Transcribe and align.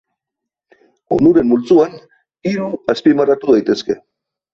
Onuren 1.17 1.45
multzoan 1.49 1.93
hiru 2.53 2.71
azpimarratu 2.95 3.57
daitezke. 3.59 3.99